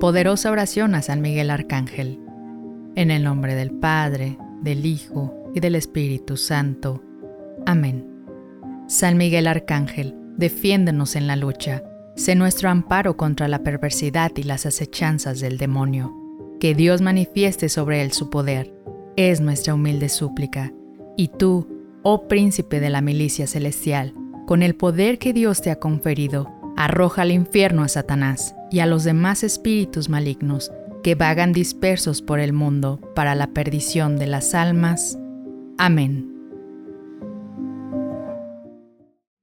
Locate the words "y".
5.56-5.58, 14.36-14.44, 21.16-21.26, 28.70-28.78